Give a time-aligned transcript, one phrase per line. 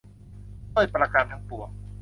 [0.75, 1.69] ด้วยประการทั้งปวง